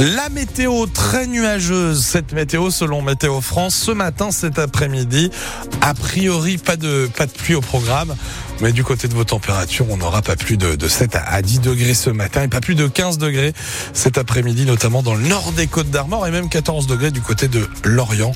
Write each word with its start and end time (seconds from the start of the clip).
La 0.00 0.30
météo 0.30 0.86
très 0.86 1.26
nuageuse, 1.26 2.02
cette 2.02 2.32
météo 2.32 2.70
selon 2.70 3.02
Météo 3.02 3.42
France, 3.42 3.74
ce 3.74 3.90
matin, 3.90 4.30
cet 4.30 4.58
après-midi, 4.58 5.30
a 5.82 5.92
priori 5.92 6.56
pas 6.56 6.76
de, 6.76 7.10
pluie 7.36 7.54
au 7.54 7.60
programme. 7.60 8.16
Mais 8.60 8.72
du 8.72 8.84
côté 8.84 9.08
de 9.08 9.14
vos 9.14 9.24
températures, 9.24 9.86
on 9.90 9.96
n'aura 9.96 10.20
pas 10.20 10.36
plus 10.36 10.58
de, 10.58 10.74
de 10.74 10.88
7 10.88 11.16
à 11.16 11.40
10 11.40 11.60
degrés 11.60 11.94
ce 11.94 12.10
matin 12.10 12.42
et 12.42 12.48
pas 12.48 12.60
plus 12.60 12.74
de 12.74 12.86
15 12.86 13.16
degrés 13.16 13.54
cet 13.94 14.18
après-midi, 14.18 14.66
notamment 14.66 15.02
dans 15.02 15.14
le 15.14 15.26
nord 15.26 15.52
des 15.52 15.66
Côtes 15.66 15.90
d'Armor 15.90 16.26
et 16.26 16.30
même 16.30 16.50
14 16.50 16.86
degrés 16.86 17.10
du 17.10 17.22
côté 17.22 17.48
de 17.48 17.66
Lorient 17.84 18.32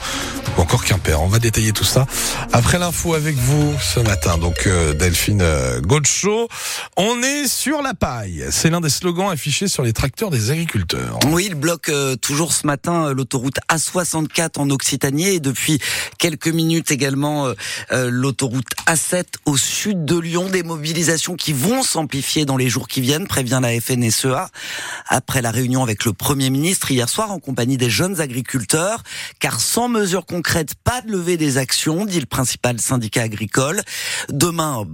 ou 0.57 0.61
encore 0.61 0.85
Quimper. 0.85 1.21
On 1.21 1.29
va 1.29 1.39
détailler 1.39 1.73
tout 1.73 1.85
ça 1.85 2.07
après 2.53 2.79
l'info 2.79 3.15
avec 3.15 3.37
vous 3.37 3.75
ce 3.81 4.01
matin. 4.01 4.39
Donc 4.39 4.67
euh, 4.67 4.95
Delphine 4.95 5.43
euh, 5.43 5.81
Gaucho, 5.81 6.49
on 6.97 7.23
est 7.23 7.47
sur 7.47 7.83
la 7.83 7.93
paille. 7.93 8.47
C'est 8.51 8.71
l'un 8.71 8.81
des 8.81 8.91
slogans 8.91 9.31
affichés 9.31 9.69
sur 9.69 9.83
les 9.83 9.93
tracteurs 9.93 10.31
des 10.31 10.51
agriculteurs. 10.51 11.19
Oui, 11.29 11.47
il 11.49 11.55
bloque 11.55 11.91
euh, 11.91 12.17
toujours 12.17 12.53
ce 12.53 12.67
matin 12.67 13.13
l'autoroute 13.13 13.59
A64 13.71 14.59
en 14.59 14.71
Occitanie 14.71 15.29
et 15.29 15.41
depuis 15.41 15.81
quelques 16.19 16.49
minutes 16.49 16.91
également 16.91 17.49
l'autoroute 17.91 18.69
A7 18.87 19.25
au 19.45 19.57
sud 19.57 20.05
de 20.05 20.14
Lyon. 20.21 20.49
Des 20.51 20.63
mobilisations 20.63 21.37
qui 21.37 21.53
vont 21.53 21.83
s'amplifier 21.83 22.45
dans 22.45 22.57
les 22.57 22.69
jours 22.69 22.89
qui 22.89 23.01
viennent, 23.01 23.27
prévient 23.27 23.61
la 23.63 23.81
FNSEA. 23.81 24.49
Après 25.09 25.43
la 25.43 25.51
réunion 25.51 25.83
avec 25.83 26.05
le 26.05 26.13
Premier 26.13 26.51
ministre 26.51 26.91
hier 26.91 27.09
soir 27.09 27.31
en 27.31 27.39
compagnie 27.39 27.77
des 27.77 27.91
jeunes 27.91 28.21
agriculteurs, 28.21 29.03
car 29.39 29.61
sans 29.61 29.89
mesures 29.89 30.27
concrètes, 30.27 30.75
pas 30.83 31.01
de 31.01 31.11
levée 31.11 31.37
des 31.37 31.59
actions, 31.59 32.05
dit 32.05 32.21
le 32.21 32.27
principal 32.27 32.81
syndicat 32.81 33.23
agricole. 33.23 33.83
Demain, 34.29 34.87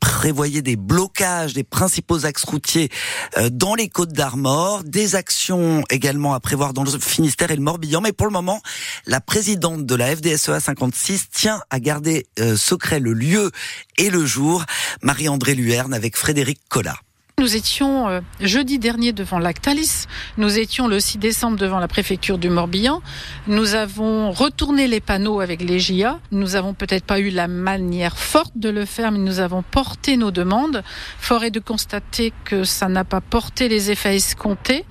prévoyez 0.00 0.62
des 0.62 0.76
blocages 0.76 1.54
des 1.54 1.64
principaux 1.64 2.24
axes 2.24 2.44
routiers 2.44 2.90
euh, 3.38 3.50
dans 3.50 3.74
les 3.74 3.88
Côtes 3.88 4.12
d'Armor, 4.12 4.84
des 4.84 5.14
actions 5.14 5.82
également 5.90 6.34
à 6.34 6.40
prévoir 6.40 6.72
dans 6.72 6.84
le 6.84 6.90
Finistère 6.90 7.50
et 7.50 7.56
le 7.56 7.62
Morbihan. 7.62 8.00
Mais 8.00 8.12
pour 8.12 8.26
le 8.26 8.32
moment, 8.32 8.60
la 9.06 9.20
présidente 9.20 9.86
de 9.86 9.94
la 9.94 10.14
FDSEA 10.14 10.60
56 10.60 11.30
tient 11.30 11.60
à 11.70 11.80
garder 11.80 12.26
euh, 12.38 12.56
secret 12.56 13.00
le 13.00 13.12
lieu 13.12 13.50
et 13.98 14.10
le 14.10 14.24
jour. 14.24 14.64
Marie-André 15.02 15.54
Luerne 15.54 15.94
avec 15.94 16.16
Frédéric 16.16 16.60
Collat. 16.68 16.96
Nous 17.42 17.56
étions 17.56 18.08
euh, 18.08 18.20
jeudi 18.38 18.78
dernier 18.78 19.12
devant 19.12 19.40
Lactalis, 19.40 20.06
nous 20.38 20.60
étions 20.60 20.86
le 20.86 21.00
6 21.00 21.18
décembre 21.18 21.56
devant 21.56 21.80
la 21.80 21.88
préfecture 21.88 22.38
du 22.38 22.48
Morbihan, 22.48 23.02
nous 23.48 23.74
avons 23.74 24.30
retourné 24.30 24.86
les 24.86 25.00
panneaux 25.00 25.40
avec 25.40 25.60
les 25.60 25.80
JA, 25.80 26.20
nous 26.30 26.54
avons 26.54 26.72
peut-être 26.72 27.04
pas 27.04 27.18
eu 27.18 27.30
la 27.30 27.48
manière 27.48 28.16
forte 28.16 28.52
de 28.54 28.68
le 28.68 28.84
faire, 28.84 29.10
mais 29.10 29.18
nous 29.18 29.40
avons 29.40 29.64
porté 29.64 30.16
nos 30.16 30.30
demandes. 30.30 30.84
Fort 31.18 31.42
est 31.42 31.50
de 31.50 31.58
constater 31.58 32.32
que 32.44 32.62
ça 32.62 32.86
n'a 32.86 33.02
pas 33.02 33.20
porté 33.20 33.68
les 33.68 33.90
effets 33.90 34.14
escomptés, 34.14 34.84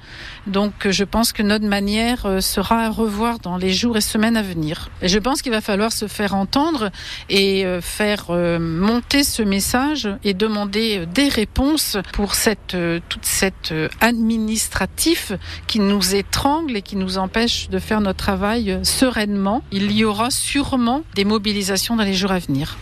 donc 0.47 0.89
je 0.89 1.03
pense 1.03 1.33
que 1.33 1.43
notre 1.43 1.65
manière 1.65 2.25
euh, 2.25 2.41
sera 2.41 2.85
à 2.85 2.89
revoir 2.89 3.39
dans 3.39 3.57
les 3.57 3.73
jours 3.73 3.97
et 3.97 4.01
semaines 4.01 4.37
à 4.37 4.41
venir. 4.41 4.89
Et 5.01 5.07
je 5.07 5.19
pense 5.19 5.41
qu'il 5.41 5.51
va 5.51 5.61
falloir 5.61 5.91
se 5.91 6.07
faire 6.07 6.35
entendre 6.35 6.89
et 7.29 7.65
euh, 7.65 7.81
faire 7.81 8.31
monter 8.59 9.23
ce 9.23 9.43
message 9.43 10.09
et 10.23 10.33
demander 10.33 11.05
des 11.05 11.27
réponses 11.29 11.97
pour 12.13 12.35
cette, 12.35 12.75
toute 13.09 13.25
cette 13.25 13.73
administratif 13.99 15.33
qui 15.67 15.79
nous 15.79 16.15
étrangle 16.15 16.77
et 16.77 16.81
qui 16.81 16.95
nous 16.95 17.17
empêche 17.17 17.69
de 17.69 17.79
faire 17.79 18.01
notre 18.01 18.19
travail 18.19 18.79
sereinement. 18.83 19.63
Il 19.71 19.91
y 19.91 20.03
aura 20.03 20.31
sûrement 20.31 21.03
des 21.15 21.25
mobilisations 21.25 21.95
dans 21.95 22.03
les 22.03 22.13
jours 22.13 22.31
à 22.31 22.39
venir. 22.39 22.77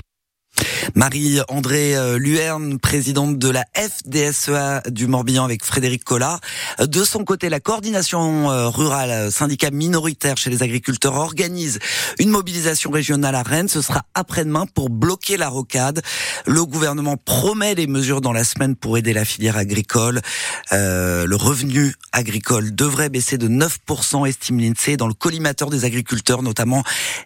Marie-André 0.95 1.95
Luerne, 2.17 2.79
présidente 2.79 3.37
de 3.37 3.49
la 3.49 3.65
FDSEA 3.75 4.81
du 4.89 5.07
Morbihan 5.07 5.45
avec 5.45 5.63
Frédéric 5.63 6.03
Collat. 6.03 6.39
De 6.79 7.03
son 7.03 7.23
côté, 7.23 7.49
la 7.49 7.59
coordination 7.59 8.47
rurale, 8.69 9.31
syndicat 9.31 9.71
minoritaire 9.71 10.37
chez 10.37 10.49
les 10.49 10.63
agriculteurs, 10.63 11.15
organise 11.15 11.79
une 12.19 12.29
mobilisation 12.29 12.91
régionale 12.91 13.35
à 13.35 13.43
Rennes. 13.43 13.67
Ce 13.67 13.81
sera 13.81 14.03
après-demain 14.13 14.65
pour 14.65 14.89
bloquer 14.89 15.37
la 15.37 15.49
rocade. 15.49 16.01
Le 16.45 16.65
gouvernement 16.65 17.17
promet 17.17 17.75
des 17.75 17.87
mesures 17.87 18.21
dans 18.21 18.33
la 18.33 18.43
semaine 18.43 18.75
pour 18.75 18.97
aider 18.97 19.13
la 19.13 19.25
filière 19.25 19.57
agricole. 19.57 20.21
Euh, 20.71 21.25
le 21.25 21.35
revenu 21.35 21.93
agricole 22.11 22.73
devrait 22.73 23.09
baisser 23.09 23.37
de 23.37 23.47
9%, 23.47 24.27
estime 24.27 24.59
l'INSEE, 24.59 24.97
dans 24.97 25.07
le 25.07 25.13
collimateur 25.13 25.69
des 25.69 25.85
agriculteurs, 25.85 26.43
notamment 26.43 26.83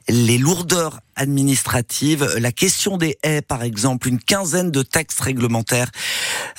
les 0.08 0.38
lourdeurs 0.38 1.00
administratives. 1.16 2.36
La 2.40 2.52
question 2.52 2.98
des 2.98 3.18
haies, 3.24 3.42
par 3.42 3.64
exemple, 3.64 4.08
une 4.08 4.20
quinzaine 4.20 4.72
de 4.72 4.82
textes 4.82 5.22
réglementaires 5.22 5.92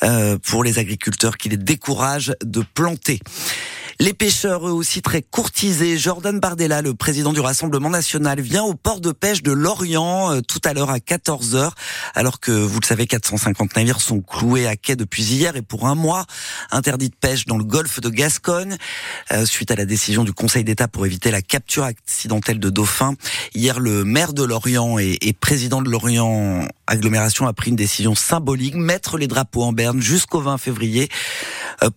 euh, 0.03 0.39
pour 0.39 0.65
les 0.65 0.79
agriculteurs 0.79 1.37
qui 1.37 1.49
les 1.49 1.57
découragent 1.57 2.35
de 2.45 2.65
planter. 2.75 3.21
Les 4.01 4.13
pêcheurs, 4.13 4.67
eux 4.67 4.73
aussi 4.73 5.03
très 5.03 5.23
courtisés. 5.23 5.97
Jordan 5.99 6.41
Bardella, 6.41 6.83
le 6.83 6.95
président 6.95 7.33
du 7.33 7.41
Rassemblement 7.41 7.91
national, 7.91 8.41
vient 8.41 8.65
au 8.65 8.75
port 8.75 9.01
de 9.01 9.13
pêche 9.13 9.43
de 9.43 9.53
Lorient 9.53 10.33
euh, 10.33 10.41
tout 10.41 10.61
à 10.65 10.73
l'heure 10.73 10.91
à 10.91 10.99
14h, 10.99 11.71
alors 12.15 12.41
que, 12.41 12.51
vous 12.51 12.81
le 12.81 12.87
savez, 12.87 13.07
450 13.07 13.77
navires 13.77 14.01
sont 14.01 14.21
cloués 14.21 14.67
à 14.67 14.77
quai 14.77 14.97
depuis 14.97 15.23
hier 15.23 15.55
et 15.55 15.63
pour 15.63 15.87
un 15.87 15.95
mois, 15.95 16.27
interdit 16.73 17.09
de 17.09 17.15
pêche 17.15 17.47
dans 17.47 17.57
le 17.57 17.65
golfe 17.65 18.01
de 18.01 18.09
Gascogne, 18.09 18.77
euh, 19.33 19.47
suite 19.47 19.71
à 19.71 19.77
la 19.77 19.85
décision 19.85 20.25
du 20.25 20.33
Conseil 20.33 20.65
d'État 20.65 20.89
pour 20.89 21.07
éviter 21.07 21.31
la 21.31 21.43
capture 21.43 21.85
accidentelle 21.85 22.59
de 22.59 22.71
dauphins. 22.71 23.15
Hier, 23.55 23.79
le 23.79 24.05
maire 24.05 24.33
de 24.33 24.43
Lorient 24.43 24.99
et, 24.99 25.19
et 25.23 25.33
président 25.33 25.83
de 25.83 25.89
Lorient 25.89 26.67
Agglomération 26.89 27.47
a 27.47 27.53
pris 27.53 27.71
une 27.71 27.77
décision 27.77 28.15
symbolique, 28.15 28.75
mettre 28.75 29.19
les 29.19 29.29
drapeaux 29.29 29.63
en 29.63 29.73
berne 29.73 30.03
jusqu'au 30.03 30.41
20 30.41 30.59
février 30.59 31.09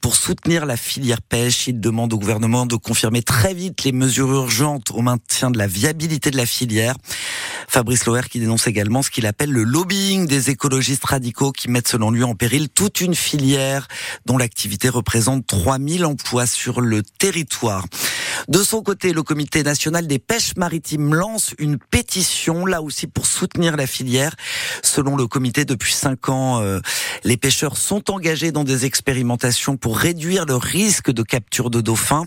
pour 0.01 0.15
soutenir 0.15 0.65
la 0.65 0.77
filière 0.77 1.21
pêche. 1.21 1.67
Il 1.67 1.79
demande 1.79 2.13
au 2.13 2.17
gouvernement 2.17 2.65
de 2.65 2.75
confirmer 2.75 3.21
très 3.21 3.53
vite 3.53 3.83
les 3.83 3.91
mesures 3.91 4.31
urgentes 4.31 4.91
au 4.91 5.01
maintien 5.01 5.51
de 5.51 5.57
la 5.57 5.67
viabilité 5.67 6.31
de 6.31 6.37
la 6.37 6.45
filière. 6.45 6.95
Fabrice 7.67 8.05
Loher 8.05 8.21
qui 8.29 8.39
dénonce 8.39 8.67
également 8.67 9.03
ce 9.03 9.09
qu'il 9.09 9.25
appelle 9.25 9.51
le 9.51 9.63
lobbying 9.63 10.27
des 10.27 10.49
écologistes 10.49 11.05
radicaux 11.05 11.51
qui 11.51 11.69
mettent 11.69 11.87
selon 11.87 12.11
lui 12.11 12.23
en 12.23 12.33
péril 12.35 12.69
toute 12.69 13.01
une 13.01 13.15
filière 13.15 13.87
dont 14.25 14.37
l'activité 14.37 14.89
représente 14.89 15.45
3000 15.45 16.05
emplois 16.05 16.45
sur 16.45 16.81
le 16.81 17.03
territoire. 17.03 17.85
De 18.47 18.63
son 18.63 18.81
côté, 18.81 19.13
le 19.13 19.23
comité 19.23 19.63
national 19.63 20.07
des 20.07 20.19
pêches 20.19 20.55
maritimes 20.55 21.13
lance 21.13 21.53
une 21.59 21.77
pétition, 21.77 22.65
là 22.65 22.81
aussi 22.81 23.07
pour 23.07 23.25
soutenir 23.25 23.75
la 23.75 23.87
filière. 23.87 24.35
Selon 24.83 25.15
le 25.15 25.27
comité, 25.27 25.65
depuis 25.65 25.93
cinq 25.93 26.29
ans, 26.29 26.61
euh, 26.61 26.79
les 27.23 27.37
pêcheurs 27.37 27.77
sont 27.77 28.11
engagés 28.11 28.51
dans 28.51 28.63
des 28.63 28.85
expérimentations 28.85 29.77
pour 29.77 29.97
réduire 29.97 30.45
le 30.45 30.55
risque 30.55 31.11
de 31.11 31.23
capture 31.23 31.69
de 31.69 31.81
dauphins, 31.81 32.25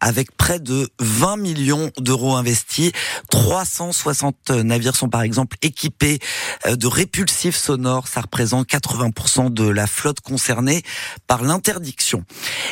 avec 0.00 0.36
près 0.36 0.60
de 0.60 0.88
20 1.00 1.36
millions 1.36 1.90
d'euros 1.98 2.36
investis. 2.36 2.92
360 3.30 4.50
navires 4.50 4.96
sont 4.96 5.08
par 5.08 5.22
exemple 5.22 5.56
équipés 5.62 6.18
euh, 6.66 6.76
de 6.76 6.86
répulsifs 6.86 7.56
sonores. 7.56 8.08
Ça 8.08 8.20
représente 8.20 8.68
80% 8.68 9.52
de 9.52 9.68
la 9.68 9.86
flotte 9.86 10.20
concernée 10.20 10.82
par 11.26 11.42
l'interdiction. 11.42 12.24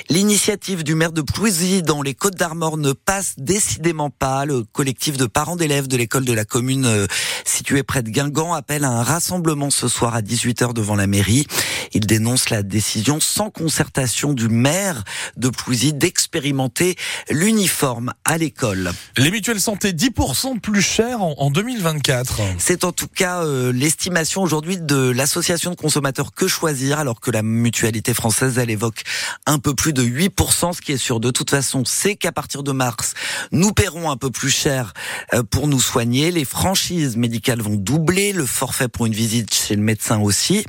L'initiative 0.08 0.84
du 0.84 0.94
maire 0.94 1.12
de 1.12 1.22
Plouisy 1.22 1.82
dans 1.82 2.02
les 2.02 2.14
Côtes 2.14 2.36
d'Armor 2.36 2.73
ne 2.76 2.92
passe 2.92 3.34
décidément 3.38 4.10
pas. 4.10 4.44
Le 4.44 4.62
collectif 4.64 5.16
de 5.16 5.26
parents 5.26 5.56
d'élèves 5.56 5.88
de 5.88 5.96
l'école 5.96 6.24
de 6.24 6.32
la 6.32 6.44
commune 6.44 6.86
euh, 6.86 7.06
située 7.44 7.82
près 7.82 8.02
de 8.02 8.10
Guingamp 8.10 8.54
appelle 8.54 8.84
à 8.84 8.90
un 8.90 9.02
rassemblement 9.02 9.70
ce 9.70 9.88
soir 9.88 10.14
à 10.14 10.22
18h 10.22 10.72
devant 10.72 10.96
la 10.96 11.06
mairie. 11.06 11.46
Il 11.92 12.06
dénonce 12.06 12.50
la 12.50 12.62
décision 12.62 13.20
sans 13.20 13.50
concertation 13.50 14.32
du 14.32 14.48
maire 14.48 15.04
de 15.36 15.48
Plouisy 15.48 15.92
d'expérimenter 15.92 16.96
l'uniforme 17.30 18.12
à 18.24 18.38
l'école. 18.38 18.92
Les 19.16 19.30
mutuelles 19.30 19.60
santé 19.60 19.92
10% 19.92 20.60
plus 20.60 20.82
cher 20.82 21.22
en, 21.22 21.34
en 21.38 21.50
2024. 21.50 22.40
C'est 22.58 22.84
en 22.84 22.92
tout 22.92 23.08
cas 23.08 23.44
euh, 23.44 23.72
l'estimation 23.72 24.42
aujourd'hui 24.42 24.78
de 24.78 25.10
l'association 25.10 25.70
de 25.70 25.76
consommateurs 25.76 26.32
Que 26.34 26.48
Choisir, 26.48 26.98
alors 26.98 27.20
que 27.20 27.30
la 27.30 27.42
mutualité 27.42 28.14
française, 28.14 28.58
elle 28.58 28.70
évoque 28.70 29.02
un 29.46 29.58
peu 29.58 29.74
plus 29.74 29.92
de 29.92 30.02
8%. 30.02 30.72
Ce 30.72 30.80
qui 30.80 30.92
est 30.92 30.96
sûr 30.96 31.20
de 31.20 31.30
toute 31.30 31.50
façon, 31.50 31.84
c'est 31.84 32.16
qu'à 32.16 32.32
partir 32.32 32.62
de 32.62 32.63
mars, 32.72 33.14
nous 33.52 33.72
paierons 33.72 34.10
un 34.10 34.16
peu 34.16 34.30
plus 34.30 34.50
cher 34.50 34.92
euh, 35.32 35.42
pour 35.42 35.68
nous 35.68 35.80
soigner. 35.80 36.30
Les 36.30 36.44
franchises 36.44 37.16
médicales 37.16 37.60
vont 37.60 37.76
doubler, 37.76 38.32
le 38.32 38.46
forfait 38.46 38.88
pour 38.88 39.06
une 39.06 39.12
visite 39.12 39.54
chez 39.54 39.76
le 39.76 39.82
médecin 39.82 40.20
aussi. 40.20 40.64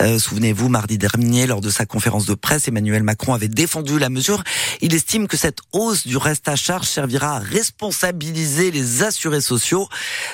Euh, 0.00 0.18
Souvenez-vous, 0.18 0.68
mardi 0.68 0.98
dernier, 0.98 1.46
lors 1.46 1.60
de 1.60 1.70
sa 1.70 1.86
conférence 1.86 2.26
de 2.26 2.34
presse, 2.34 2.68
Emmanuel 2.68 3.02
Macron 3.02 3.34
avait 3.34 3.48
défendu 3.48 3.98
la 3.98 4.08
mesure. 4.08 4.42
Il 4.80 4.94
estime 4.94 5.28
que 5.28 5.36
cette 5.36 5.58
hausse 5.72 6.06
du 6.06 6.16
reste 6.16 6.48
à 6.48 6.56
charge 6.56 6.86
servira 6.86 7.36
à 7.36 7.38
responsabiliser 7.38 8.70
les 8.70 9.02
assurés 9.02 9.40
sociaux. 9.40 9.88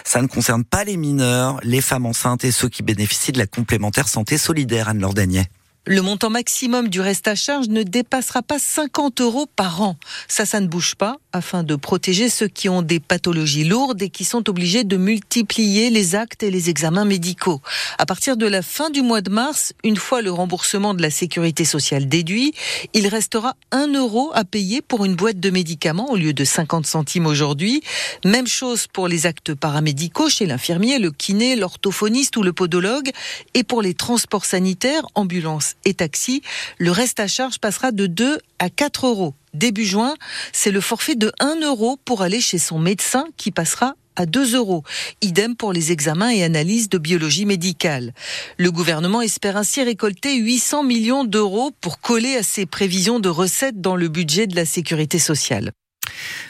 Ça 0.05 0.23
ne 0.23 0.27
concerne 0.27 0.65
pas 0.65 0.85
les 0.85 0.97
mineurs, 0.97 1.61
les 1.63 1.81
femmes 1.81 2.07
enceintes 2.07 2.45
et 2.45 2.53
ceux 2.53 2.69
qui 2.69 2.83
bénéficient 2.83 3.33
de 3.33 3.39
la 3.39 3.47
complémentaire 3.47 4.09
santé 4.09 4.39
solidaire, 4.39 4.89
Anne 4.89 5.01
Lordanier. 5.01 5.47
Le 5.87 6.03
montant 6.03 6.29
maximum 6.29 6.89
du 6.89 7.01
reste 7.01 7.27
à 7.27 7.35
charge 7.35 7.69
ne 7.69 7.83
dépassera 7.83 8.43
pas 8.43 8.59
50 8.59 9.23
euros 9.23 9.47
par 9.47 9.81
an. 9.81 9.97
Ça, 10.29 10.45
ça 10.45 10.61
ne 10.61 10.67
bouge 10.67 10.95
pas 10.95 11.17
afin 11.33 11.63
de 11.63 11.75
protéger 11.75 12.29
ceux 12.29 12.49
qui 12.49 12.69
ont 12.69 12.83
des 12.83 13.01
pathologies 13.01 13.65
lourdes 13.65 14.03
et 14.03 14.11
qui 14.11 14.25
sont 14.25 14.51
obligés 14.51 14.85
de 14.85 14.99
multiplier 14.99 15.89
les 15.89 16.15
actes 16.15 16.43
et 16.43 16.51
les 16.51 16.69
examens 16.69 17.07
médicaux. 17.07 17.63
À 17.97 18.05
partir 18.05 18.37
de 18.37 18.47
la 18.47 18.61
fin 18.61 18.91
du 18.91 19.01
mois 19.01 19.23
de 19.23 19.31
mars, 19.31 19.73
une 19.83 19.97
fois 19.97 20.21
le 20.21 20.31
remboursement 20.31 20.93
de 20.93 21.01
la 21.01 21.11
sécurité 21.11 21.65
sociale 21.65 22.09
déduit, 22.09 22.53
il 22.93 23.07
restera 23.09 23.57
1 23.73 23.95
euro 23.95 24.33
à 24.35 24.45
payer 24.45 24.83
pour 24.83 25.07
une 25.07 25.15
boîte 25.15 25.41
de 25.41 25.49
médicaments 25.49 26.11
au 26.11 26.17
lieu 26.17 26.35
de 26.35 26.45
50 26.45 26.85
centimes 26.85 27.27
aujourd'hui. 27.27 27.83
Même 28.27 28.47
chose 28.47 28.87
pour 28.87 29.09
les 29.09 29.25
actes 29.25 29.55
paramédicaux 29.55 30.29
chez 30.29 30.45
l'infirmier, 30.45 30.99
le 30.99 31.11
kiné, 31.11 31.57
l'orthophoniste 31.57 32.37
ou 32.37 32.43
le 32.43 32.53
podologue. 32.53 33.11
Et 33.55 33.65
pour 33.65 33.81
les 33.81 33.95
transports 33.95 34.45
sanitaires, 34.45 35.07
ambulances 35.15 35.70
et 35.85 35.95
taxis, 35.95 36.43
le 36.79 36.91
reste 36.91 37.21
à 37.21 37.27
charge 37.27 37.59
passera 37.59 37.93
de 37.93 38.07
2 38.07 38.39
à 38.59 38.71
4 38.71 39.07
euros. 39.07 39.35
Début 39.55 39.85
juin, 39.85 40.15
c'est 40.53 40.71
le 40.71 40.81
forfait 40.81 41.17
de 41.17 41.33
1 41.41 41.61
euro 41.63 41.99
pour 42.05 42.23
aller 42.23 42.41
chez 42.41 42.59
son 42.59 42.79
médecin 42.79 43.27
qui 43.37 43.51
passera 43.51 43.95
à 44.17 44.27
2 44.27 44.55
euros. 44.57 44.85
Idem 45.23 45.57
pour 45.57 45.73
les 45.73 45.93
examens 45.93 46.31
et 46.31 46.43
analyses 46.43 46.89
de 46.89 46.99
biologie 46.99 47.47
médicale. 47.47 48.13
Le 48.59 48.71
gouvernement 48.71 49.23
espère 49.23 49.57
ainsi 49.57 49.83
récolter 49.83 50.37
800 50.37 50.83
millions 50.83 51.25
d'euros 51.25 51.71
pour 51.81 52.01
coller 52.01 52.37
à 52.37 52.43
ses 52.43 52.67
prévisions 52.67 53.21
de 53.21 53.29
recettes 53.29 53.81
dans 53.81 53.97
le 53.97 54.09
budget 54.09 54.47
de 54.47 54.57
la 54.57 54.67
sécurité 54.67 55.19
sociale. 55.19 55.73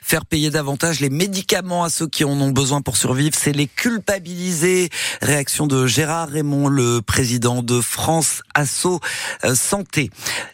Faire 0.03 0.27
payer 0.27 0.51
davantage 0.51 1.01
les 1.01 1.11
médicaments 1.11 1.85
à 1.85 1.91
ceux 1.91 2.09
qui 2.09 2.25
en 2.25 2.41
ont 2.41 2.51
besoin 2.51 2.81
pour 2.81 2.97
survivre, 2.97 3.37
c'est 3.39 3.53
les 3.53 3.67
culpabiliser. 3.67 4.91
Réaction 5.23 5.67
de 5.67 5.87
Gérard 5.87 6.29
Raymond, 6.29 6.69
le 6.69 7.01
président 7.01 7.63
de 7.63 7.81
France 7.81 8.43
Asso 8.55 9.01
euh, 9.45 9.55
Santé. 9.55 10.11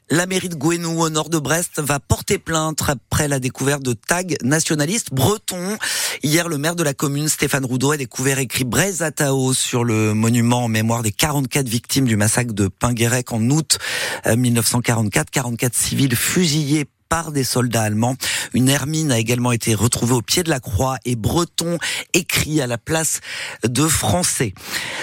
La 0.09 0.27
mairie 0.27 0.49
de 0.49 0.55
Gouenou, 0.55 1.03
au 1.03 1.11
nord 1.11 1.31
de 1.31 1.39
Brest, 1.39 1.81
va 1.81 1.99
porter 1.99 2.39
plainte 2.39 2.83
après 2.87 3.29
la 3.29 3.41
découverte 3.41 3.83
de 3.83 3.93
tags 3.93 4.23
nationalistes 4.43 5.13
bretons. 5.13 5.77
Hier, 6.23 6.49
le 6.49 6.59
maire 6.59 6.77
de 6.77 6.83
la 6.83 6.95
commune, 6.95 7.29
Stéphane 7.29 7.65
Roudot, 7.65 7.93
a 7.93 7.97
découvert 7.97 8.39
écrit 8.39 8.65
Brezatao 8.65 9.53
sur 9.53 9.85
le 9.85 10.15
monument 10.15 10.65
en 10.65 10.69
mémoire 10.69 11.03
des 11.03 11.13
44 11.13 11.69
victimes 11.69 12.05
du 12.05 12.17
massacre 12.17 12.53
de 12.53 12.69
Pinguérec 12.69 13.33
en 13.33 13.43
août 13.51 13.79
1944. 14.27 15.29
Euh, 15.29 15.31
44 15.33 15.75
civils 15.75 16.17
fusillés 16.17 16.87
par 17.09 17.31
des 17.31 17.45
soldats 17.45 17.83
allemands. 17.83 18.17
Une 18.55 18.69
hermine 18.69 19.13
a 19.13 19.19
également 19.19 19.53
été 19.53 19.75
retrouvée 19.75 20.15
au 20.15 20.23
pied 20.23 20.43
de 20.43 20.51
la 20.51 20.61
croix 20.61 20.97
et 21.05 21.17
breton 21.17 21.79
écrit 22.15 22.61
à 22.61 22.67
la 22.67 22.79
place 22.79 23.21
de 23.65 23.87
français. 23.87 24.55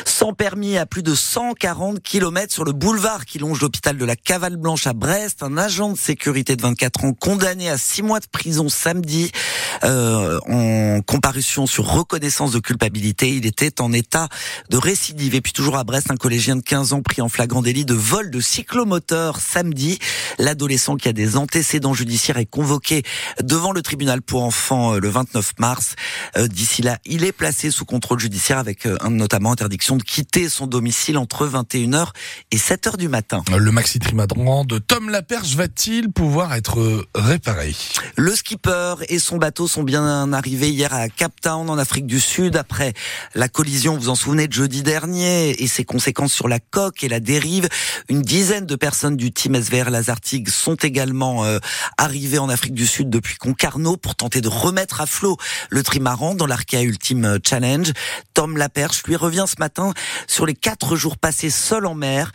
Sans 0.05 0.33
permis 0.33 0.77
à 0.77 0.85
plus 0.85 1.03
de 1.03 1.15
140 1.15 2.01
km 2.01 2.53
sur 2.53 2.63
le 2.63 2.71
boulevard 2.71 3.25
qui 3.25 3.39
longe 3.39 3.61
l'hôpital 3.61 3.97
de 3.97 4.05
la 4.05 4.15
Cavale 4.15 4.57
Blanche 4.57 4.87
à 4.87 4.93
Brest, 4.93 5.43
un 5.43 5.57
agent 5.57 5.91
de 5.91 5.97
sécurité 5.97 6.55
de 6.55 6.61
24 6.61 7.05
ans 7.05 7.13
condamné 7.13 7.69
à 7.69 7.77
6 7.77 8.01
mois 8.01 8.19
de 8.19 8.27
prison 8.27 8.69
samedi 8.69 9.31
euh, 9.83 10.39
en 10.47 11.01
comparution 11.01 11.67
sur 11.67 11.85
reconnaissance 11.85 12.51
de 12.51 12.59
culpabilité. 12.59 13.29
Il 13.29 13.45
était 13.45 13.81
en 13.81 13.91
état 13.91 14.29
de 14.69 14.77
récidive. 14.77 15.35
Et 15.35 15.41
puis 15.41 15.53
toujours 15.53 15.77
à 15.77 15.83
Brest, 15.83 16.11
un 16.11 16.15
collégien 16.15 16.55
de 16.55 16.61
15 16.61 16.93
ans 16.93 17.01
pris 17.01 17.21
en 17.21 17.29
flagrant 17.29 17.61
délit 17.61 17.85
de 17.85 17.93
vol 17.93 18.31
de 18.31 18.39
cyclomoteur 18.39 19.39
samedi. 19.39 19.99
L'adolescent 20.39 20.95
qui 20.95 21.09
a 21.09 21.13
des 21.13 21.37
antécédents 21.37 21.93
judiciaire 21.93 22.37
est 22.37 22.45
convoqué 22.45 23.03
devant 23.41 23.71
le 23.71 23.81
tribunal 23.81 24.21
pour 24.21 24.43
enfants 24.43 24.95
euh, 24.95 24.99
le 24.99 25.09
29 25.09 25.53
mars. 25.59 25.95
Euh, 26.37 26.47
d'ici 26.47 26.81
là, 26.81 26.97
il 27.05 27.23
est 27.23 27.31
placé 27.31 27.71
sous 27.71 27.85
contrôle 27.85 28.19
judiciaire 28.19 28.57
avec 28.57 28.85
euh, 28.85 28.97
notamment 29.09 29.51
interdiction 29.51 29.97
de 29.97 30.03
quitter 30.03 30.49
son 30.49 30.67
domicile 30.67 31.17
entre 31.17 31.47
21h 31.47 32.09
et 32.51 32.57
7h 32.57 32.97
du 32.97 33.07
matin. 33.07 33.43
Le 33.55 33.71
maxi 33.71 33.99
trimadrant 33.99 34.65
de 34.65 34.77
Tom 34.77 35.09
Laperche 35.09 35.55
va-t-il 35.55 36.11
pouvoir 36.11 36.53
être 36.53 37.07
réparé? 37.15 37.75
Le 38.17 38.35
skipper 38.35 38.95
et 39.09 39.19
son 39.19 39.37
bateau 39.37 39.67
sont 39.67 39.83
bien 39.83 40.33
arrivés 40.33 40.69
hier 40.69 40.93
à 40.93 41.09
Cap 41.09 41.33
Town 41.41 41.69
en 41.69 41.77
Afrique 41.77 42.05
du 42.05 42.19
Sud 42.19 42.55
après 42.55 42.93
la 43.35 43.47
collision, 43.47 43.95
vous 43.95 44.03
vous 44.03 44.09
en 44.09 44.15
souvenez, 44.15 44.47
de 44.47 44.53
jeudi 44.53 44.83
dernier 44.83 45.61
et 45.61 45.67
ses 45.67 45.85
conséquences 45.85 46.33
sur 46.33 46.47
la 46.47 46.59
coque 46.59 47.03
et 47.03 47.09
la 47.09 47.19
dérive. 47.19 47.69
Une 48.09 48.21
dizaine 48.21 48.65
de 48.65 48.75
personnes 48.75 49.17
du 49.17 49.31
team 49.31 49.55
SVR 49.55 49.89
Lazartigue 49.89 50.49
sont 50.49 50.75
également 50.75 51.45
arrivé 51.97 52.37
en 52.37 52.49
Afrique 52.49 52.73
du 52.73 52.85
Sud 52.85 53.09
depuis 53.09 53.22
Concarneau 53.39 53.97
pour 53.97 54.15
tenter 54.15 54.41
de 54.41 54.47
remettre 54.47 55.01
à 55.01 55.05
flot 55.05 55.37
le 55.69 55.83
trimaran 55.83 56.35
dans 56.35 56.45
l'Arkea 56.45 56.83
Ultime 56.83 57.39
Challenge. 57.45 57.91
Tom 58.33 58.57
Laperche 58.57 59.03
lui 59.03 59.15
revient 59.15 59.45
ce 59.47 59.55
matin 59.59 59.93
sur 60.27 60.45
les 60.45 60.55
quatre 60.55 60.95
jours 60.95 61.17
passés 61.17 61.49
seul 61.49 61.85
en 61.85 61.95
mer 61.95 62.31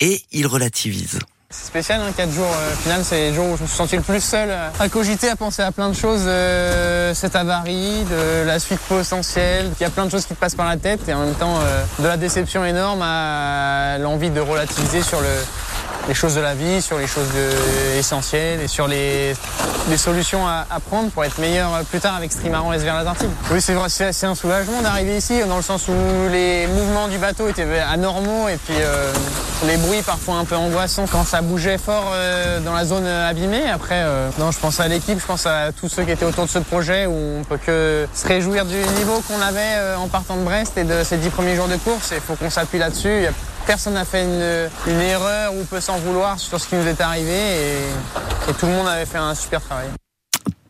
et 0.00 0.22
il 0.32 0.46
relativise. 0.46 1.18
C'est 1.52 1.66
spécial, 1.66 2.00
hein, 2.00 2.12
4 2.16 2.30
jours. 2.30 2.46
Euh, 2.46 3.02
c'est 3.02 3.30
les 3.30 3.34
jours 3.34 3.46
où 3.46 3.56
je 3.56 3.62
me 3.62 3.66
suis 3.66 3.76
senti 3.76 3.96
le 3.96 4.02
plus 4.02 4.22
seul, 4.22 4.50
euh, 4.50 4.68
à 4.78 4.88
cogiter, 4.88 5.28
à 5.28 5.34
penser 5.34 5.62
à 5.62 5.72
plein 5.72 5.88
de 5.88 5.96
choses, 5.96 6.22
euh, 6.26 7.12
cette 7.12 7.34
avarie, 7.34 8.04
de 8.04 8.46
la 8.46 8.60
suite 8.60 8.78
potentielle. 8.78 9.68
Il 9.80 9.82
y 9.82 9.86
a 9.86 9.90
plein 9.90 10.06
de 10.06 10.12
choses 10.12 10.26
qui 10.26 10.34
te 10.34 10.38
passent 10.38 10.54
par 10.54 10.68
la 10.68 10.76
tête 10.76 11.08
et 11.08 11.12
en 11.12 11.26
même 11.26 11.34
temps 11.34 11.58
euh, 11.60 11.82
de 11.98 12.06
la 12.06 12.16
déception 12.16 12.64
énorme 12.64 13.02
à 13.02 13.98
l'envie 13.98 14.30
de 14.30 14.38
relativiser 14.38 15.02
sur 15.02 15.20
le, 15.20 15.26
les 16.10 16.14
choses 16.14 16.34
de 16.34 16.40
la 16.40 16.54
vie, 16.54 16.82
sur 16.82 16.98
les 16.98 17.06
choses 17.06 17.28
essentielles 17.96 18.60
et 18.60 18.66
sur 18.66 18.88
les, 18.88 19.32
solutions 19.96 20.44
à, 20.44 20.66
prendre 20.88 21.08
pour 21.10 21.24
être 21.24 21.38
meilleur 21.38 21.84
plus 21.88 22.00
tard 22.00 22.16
avec 22.16 22.32
Streamaran 22.32 22.72
SVR 22.72 22.94
Lazartigue. 22.94 23.30
Oui, 23.52 23.60
c'est 23.60 23.74
vrai, 23.74 23.88
c'est 23.88 24.26
un 24.26 24.34
soulagement 24.34 24.82
d'arriver 24.82 25.18
ici 25.18 25.38
dans 25.48 25.56
le 25.56 25.62
sens 25.62 25.86
où 25.86 25.92
les 26.32 26.66
mouvements 26.66 27.06
du 27.06 27.18
bateau 27.18 27.46
étaient 27.46 27.78
anormaux 27.78 28.48
et 28.48 28.56
puis 28.56 28.74
euh, 28.80 29.12
les 29.66 29.76
bruits 29.76 30.02
parfois 30.02 30.36
un 30.36 30.44
peu 30.44 30.56
angoissants 30.56 31.04
quand 31.10 31.24
ça 31.24 31.42
bougeait 31.42 31.78
fort 31.78 32.12
euh, 32.12 32.60
dans 32.60 32.74
la 32.74 32.84
zone 32.84 33.06
abîmée. 33.06 33.68
Après, 33.68 34.02
euh, 34.02 34.30
non, 34.38 34.50
je 34.50 34.58
pense 34.58 34.80
à 34.80 34.88
l'équipe, 34.88 35.20
je 35.20 35.26
pense 35.26 35.46
à 35.46 35.72
tous 35.72 35.88
ceux 35.88 36.04
qui 36.04 36.10
étaient 36.10 36.24
autour 36.24 36.44
de 36.44 36.50
ce 36.50 36.58
projet 36.58 37.06
où 37.06 37.14
on 37.40 37.44
peut 37.44 37.58
que 37.58 38.06
se 38.14 38.26
réjouir 38.26 38.64
du 38.64 38.76
niveau 38.76 39.22
qu'on 39.28 39.40
avait 39.40 39.60
euh, 39.76 39.96
en 39.96 40.08
partant 40.08 40.36
de 40.36 40.42
Brest 40.42 40.78
et 40.78 40.84
de 40.84 41.04
ces 41.04 41.18
dix 41.18 41.30
premiers 41.30 41.56
jours 41.56 41.68
de 41.68 41.76
course. 41.76 42.12
Il 42.14 42.20
faut 42.20 42.34
qu'on 42.34 42.50
s'appuie 42.50 42.78
là-dessus 42.78 43.26
personne 43.66 43.94
n'a 43.94 44.04
fait 44.04 44.24
une, 44.24 45.00
erreur 45.00 45.54
ou 45.54 45.64
peut 45.64 45.80
s'en 45.80 45.98
vouloir 45.98 46.38
sur 46.38 46.60
ce 46.60 46.68
qui 46.68 46.74
nous 46.76 46.86
est 46.86 47.00
arrivé 47.00 47.32
et, 47.32 48.50
et 48.50 48.54
tout 48.58 48.66
le 48.66 48.72
monde 48.72 48.88
avait 48.88 49.06
fait 49.06 49.18
un 49.18 49.34
super 49.34 49.60
travail. 49.60 49.88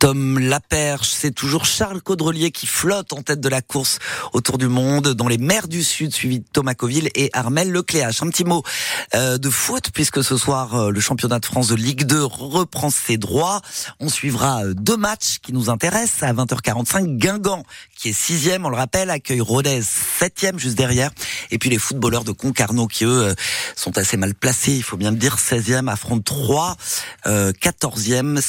Tom 0.01 0.39
Laperche. 0.39 1.11
C'est 1.11 1.31
toujours 1.31 1.67
Charles 1.67 2.01
Caudrelier 2.01 2.51
qui 2.51 2.67
flotte 2.67 3.13
en 3.13 3.21
tête 3.21 3.39
de 3.39 3.49
la 3.51 3.61
course 3.61 3.99
autour 4.33 4.57
du 4.57 4.67
monde 4.67 5.09
dans 5.09 5.29
les 5.29 5.37
mers 5.37 5.69
du 5.69 5.85
Sud, 5.85 6.15
suivi 6.15 6.41
de 6.41 6.45
Thomas 6.51 6.73
Coville 6.73 7.11
et 7.15 7.29
Armel 7.35 7.71
Lecléache. 7.71 8.23
Un 8.23 8.31
petit 8.31 8.45
mot 8.45 8.63
euh, 9.15 9.37
de 9.37 9.51
foot, 9.51 9.91
puisque 9.93 10.25
ce 10.25 10.39
soir, 10.39 10.75
euh, 10.75 10.91
le 10.91 11.01
championnat 11.01 11.39
de 11.39 11.45
France 11.45 11.69
de 11.69 11.75
Ligue 11.75 12.05
2 12.05 12.25
reprend 12.25 12.89
ses 12.89 13.19
droits. 13.19 13.61
On 14.01 14.09
suivra 14.09 14.65
euh, 14.65 14.73
deux 14.73 14.97
matchs 14.97 15.39
qui 15.43 15.53
nous 15.53 15.69
intéressent. 15.69 16.23
À 16.23 16.33
20h45, 16.33 17.19
Guingamp, 17.19 17.65
qui 18.01 18.09
est 18.09 18.13
sixième, 18.15 18.65
on 18.65 18.71
le 18.71 18.77
rappelle, 18.77 19.11
accueille 19.11 19.43
Rodez, 19.43 19.83
septième, 19.83 20.59
juste 20.59 20.77
derrière. 20.77 21.11
Et 21.51 21.59
puis 21.59 21.69
les 21.69 21.79
footballeurs 21.79 22.25
de 22.25 22.33
Concarneau, 22.33 22.87
qui 22.87 23.05
eux 23.05 23.35
sont 23.77 23.99
assez 23.99 24.17
mal 24.17 24.35
placés, 24.35 24.73
il 24.73 24.83
faut 24.83 24.97
bien 24.97 25.11
le 25.11 25.19
dire, 25.19 25.37
16e, 25.37 25.87
affrontent 25.87 26.23
3, 26.23 26.77
14e. 27.27 28.41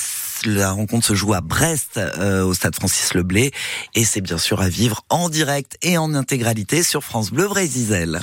La 0.46 0.72
rencontre 0.72 1.06
se 1.06 1.14
joue 1.14 1.34
à 1.34 1.42
Brest, 1.42 1.98
euh, 1.98 2.44
au 2.44 2.54
stade 2.54 2.76
Francis 2.76 3.14
Leblé. 3.14 3.52
Et 3.94 4.06
c'est 4.06 4.22
bien 4.22 4.38
sûr 4.38 4.62
à 4.62 4.70
vivre 4.70 5.04
en 5.10 5.30
direct 5.30 5.78
et 5.82 5.98
en 5.98 6.16
intégralité 6.16 6.82
sur 6.82 7.04
France 7.04 7.32
Bleu 7.32 7.48
Brésil. 7.48 8.20